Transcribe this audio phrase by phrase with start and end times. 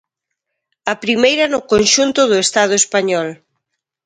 [0.91, 3.27] A primeira no conxunto do Estado español.